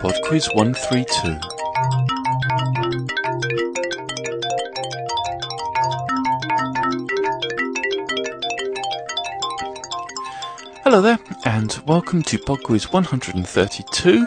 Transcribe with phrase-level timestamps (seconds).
[0.00, 1.38] Pod Quiz 132.
[10.84, 14.26] Hello there, and welcome to Pod Quiz 132.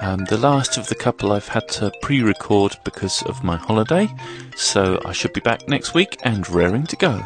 [0.00, 4.08] Um, the last of the couple I've had to pre record because of my holiday,
[4.56, 7.20] so I should be back next week and raring to go.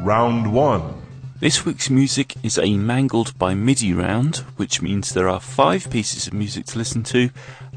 [0.00, 0.97] Round 1.
[1.40, 6.26] This week's music is a mangled by MIDI round, which means there are five pieces
[6.26, 7.30] of music to listen to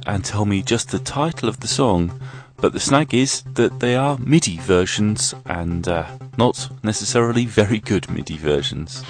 [0.08, 2.20] and tell me just the title of the song.
[2.58, 6.08] But the snag is that they are MIDI versions and uh,
[6.40, 9.04] not necessarily very good MIDI versions.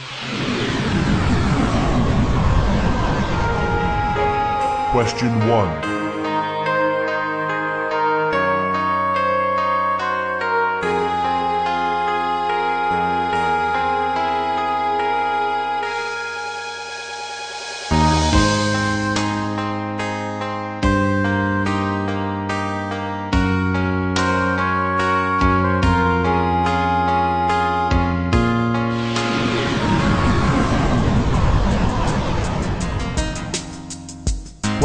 [4.91, 5.90] Question 1.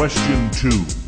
[0.07, 1.06] Question 2.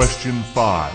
[0.00, 0.94] Question 5.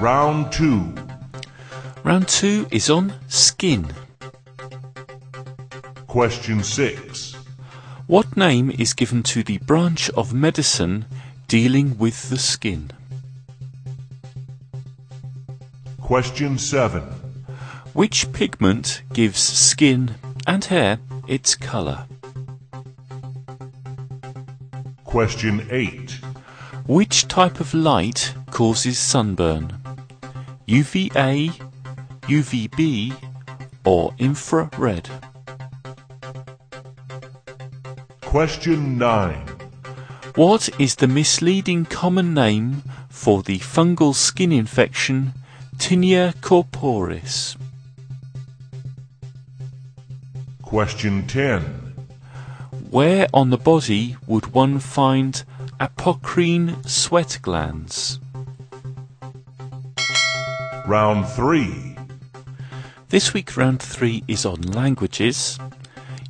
[0.00, 1.03] Round 2.
[2.04, 3.90] Round two is on skin.
[6.06, 7.34] Question 6.
[8.06, 11.06] What name is given to the branch of medicine
[11.48, 12.90] dealing with the skin?
[16.02, 17.00] Question 7.
[17.94, 20.16] Which pigment gives skin
[20.46, 22.06] and hair its colour?
[25.04, 26.20] Question 8.
[26.86, 29.72] Which type of light causes sunburn?
[30.66, 31.50] UVA,
[32.26, 33.14] UVB,
[33.84, 35.08] or infrared?
[38.22, 39.46] Question 9.
[40.34, 45.32] What is the misleading common name for the fungal skin infection
[45.76, 47.56] tinea corporis?
[50.62, 51.62] Question 10.
[52.90, 55.44] Where on the body would one find
[55.78, 58.18] apocrine sweat glands?
[60.86, 61.93] Round 3.
[63.14, 65.56] This week, round three is on languages.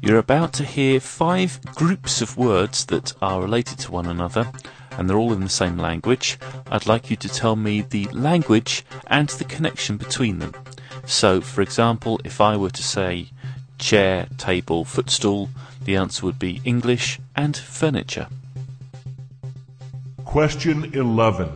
[0.02, 4.52] You're about to hear five groups of words that are related to one another,
[4.90, 6.38] and they're all in the same language.
[6.70, 10.52] I'd like you to tell me the language and the connection between them.
[11.06, 13.30] So, for example, if I were to say
[13.78, 15.48] chair, table, footstool,
[15.84, 18.28] the answer would be English and furniture.
[20.26, 21.48] Question 11.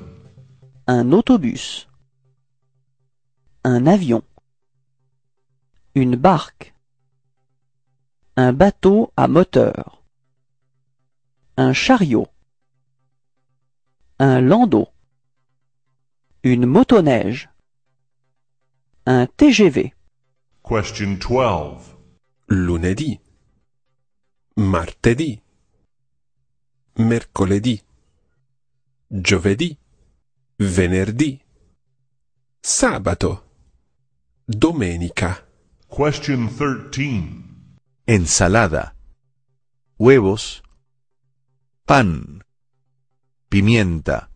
[0.86, 1.84] un autobus,
[3.62, 4.22] un avion,
[5.98, 6.74] une barque,
[8.36, 10.02] un bateau à moteur,
[11.56, 12.28] un chariot,
[14.18, 14.88] un landau,
[16.44, 17.48] Une motoneige.
[19.06, 19.92] Un TGV.
[20.62, 21.96] Question 12.
[22.46, 23.20] lunedì,
[24.54, 25.42] martedì,
[26.94, 27.82] mercoledì,
[29.08, 29.76] giovedì,
[30.58, 31.42] venerdì,
[32.60, 33.44] sabato,
[34.44, 35.47] domenica,
[35.98, 37.42] Question 13.
[38.06, 38.94] ensalada,
[39.98, 40.62] huevos,
[41.86, 42.44] pan,
[43.48, 44.30] pimienta,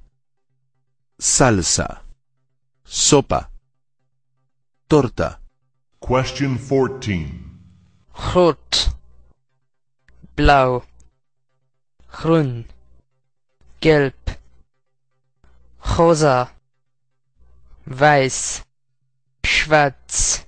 [1.21, 2.03] salsa,
[2.83, 3.49] sopa,
[4.89, 5.39] torta,
[6.01, 7.31] Question 14.
[8.13, 8.91] Groot.
[10.35, 10.83] Blauw.
[12.11, 12.65] Groen.
[13.81, 14.37] Gelb.
[15.97, 16.51] Rosa.
[17.87, 18.65] Weiß.
[19.47, 20.45] Schwarz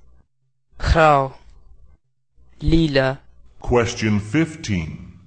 [0.84, 1.34] Grau.
[2.60, 3.18] Lila.
[3.60, 5.18] Question 15.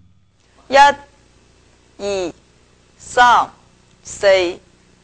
[0.70, 0.75] 一、
[1.98, 2.34] 二、
[2.98, 3.50] 三、
[4.04, 4.28] 四、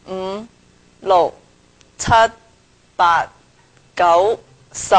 [0.08, 0.46] 五、
[1.02, 1.34] 六、
[1.98, 2.12] 七、
[2.96, 3.28] 八、
[3.96, 4.40] 九、
[4.72, 4.96] 十。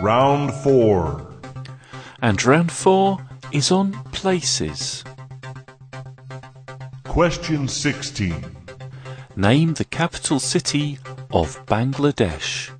[0.00, 1.30] Round 4.
[2.22, 3.18] And round four
[3.50, 5.02] is on places.
[7.04, 8.34] Question 16.
[9.36, 10.98] Name the capital city
[11.35, 12.71] of Bangladesh.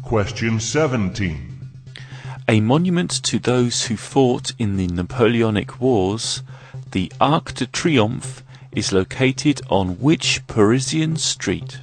[0.00, 1.58] Question 17.
[2.48, 6.44] A monument to those who fought in the Napoleonic Wars,
[6.92, 11.80] the Arc de Triomphe is located on which Parisian street?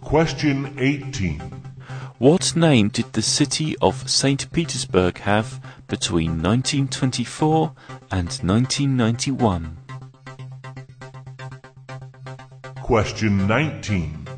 [0.00, 1.38] Question 18.
[2.18, 4.50] What name did the city of St.
[4.50, 7.72] Petersburg have between 1924
[8.10, 9.76] and 1991?
[12.92, 14.28] Question 19.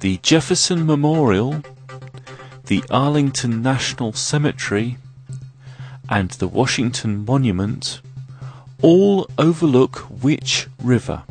[0.00, 1.62] The Jefferson Memorial,
[2.66, 4.98] the Arlington National Cemetery,
[6.06, 8.02] and the Washington Monument
[8.82, 11.22] all overlook which river?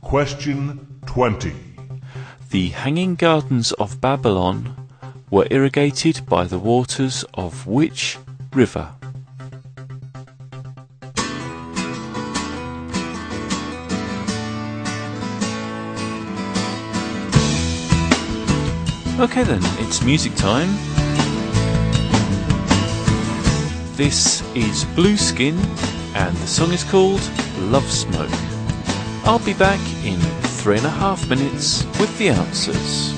[0.00, 1.52] Question 20.
[2.50, 4.88] The Hanging Gardens of Babylon
[5.30, 8.18] were irrigated by the waters of which
[8.52, 8.94] river?
[19.20, 20.68] Okay then, it's music time.
[23.96, 25.56] This is Blueskin,
[26.16, 27.20] and the song is called
[27.70, 28.28] Love Smoke.
[29.24, 30.18] I'll be back in
[30.58, 33.14] three and a half minutes with the answers.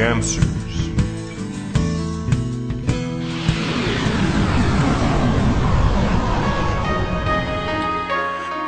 [0.00, 0.44] Answers.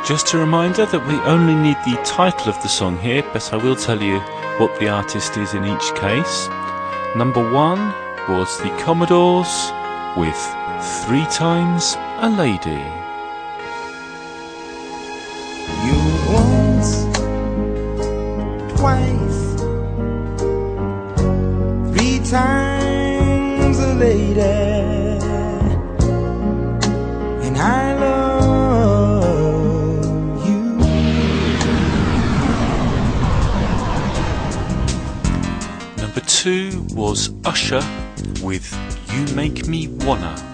[0.07, 3.57] Just a reminder that we only need the title of the song here, but I
[3.57, 4.19] will tell you
[4.57, 6.49] what the artist is in each case.
[7.15, 7.93] Number one
[8.27, 9.71] was the Commodores
[10.17, 10.35] with
[11.05, 12.83] Three Times a Lady.
[15.85, 15.97] You
[16.33, 17.05] once,
[18.75, 19.20] twice,
[22.31, 24.39] times a lady,
[27.45, 29.25] and I love
[30.47, 30.61] you.
[36.01, 37.83] Number two was Usher
[38.41, 38.73] with
[39.11, 40.50] You Make Me Wanna.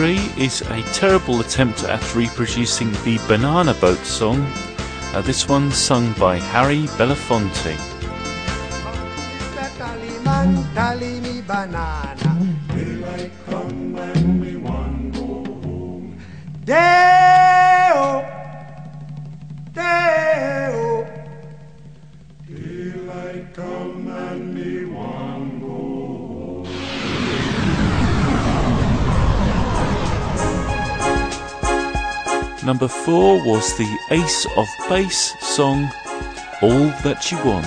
[0.00, 4.40] Number three is a terrible attempt at reproducing the Banana Boat song.
[5.12, 7.76] Uh, this one sung by Harry Belafonte.
[32.70, 35.90] Number four was the Ace of Base song,
[36.62, 37.66] All That You Want.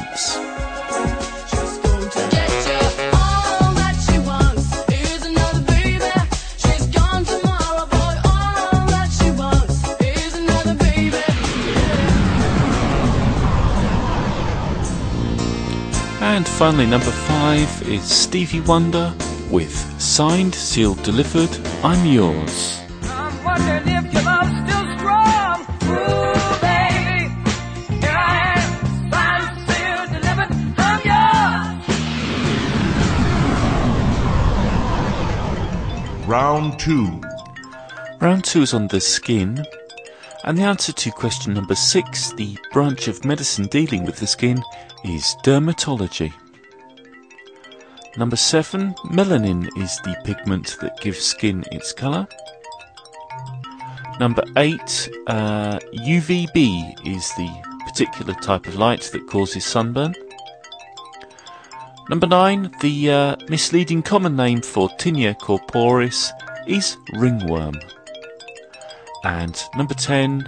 [16.22, 19.14] And finally, number five is Stevie Wonder
[19.52, 21.50] with Signed, Sealed, Delivered,
[21.84, 22.80] I'm Yours.
[23.04, 23.93] I'm
[36.54, 37.22] Round 2.
[38.22, 39.66] Round two is on the skin.
[40.44, 44.62] And the answer to question number six, the branch of medicine dealing with the skin,
[45.04, 46.32] is dermatology.
[48.18, 52.28] Number seven, melanin is the pigment that gives skin its colour.
[54.20, 57.50] Number eight, uh, UVB is the
[57.88, 60.14] particular type of light that causes sunburn.
[62.10, 66.32] Number nine, the uh, misleading common name for tinea corporis
[66.68, 67.80] is ringworm.
[69.24, 70.46] And number 10,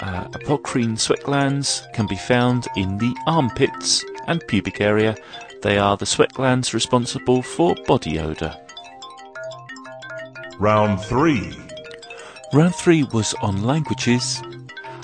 [0.00, 5.16] uh, apocrine sweat glands can be found in the armpits and pubic area.
[5.62, 8.54] They are the sweat glands responsible for body odour.
[10.58, 11.52] Round 3.
[12.52, 14.40] Round 3 was on languages,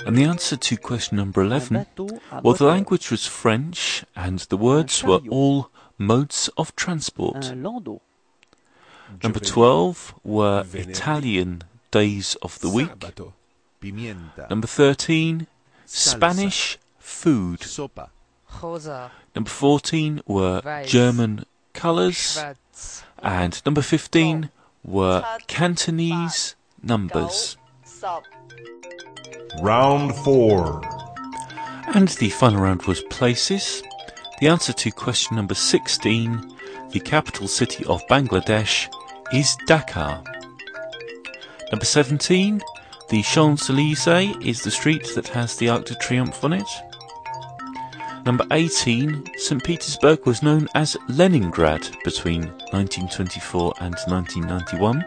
[0.05, 1.85] and the answer to question number 11,
[2.41, 7.53] well, the language was French, and the words were all modes of transport.
[9.13, 9.27] Un landau.
[9.27, 12.89] Number 12 were Italian days of the week.
[14.49, 15.47] Number 13,
[15.85, 17.65] Spanish food.
[19.35, 22.39] Number 14 were German colours.
[23.21, 24.49] And number 15
[24.83, 27.57] were Cantonese numbers.
[29.61, 30.81] Round 4.
[31.93, 33.83] And the final round was places.
[34.39, 36.51] The answer to question number 16,
[36.91, 38.89] the capital city of Bangladesh,
[39.33, 40.23] is Dhaka.
[41.71, 42.61] Number 17,
[43.09, 46.67] the Champs Elysees is the street that has the Arc de Triomphe on it.
[48.27, 49.63] Number 18, St.
[49.63, 55.03] Petersburg was known as Leningrad between 1924 and 1991.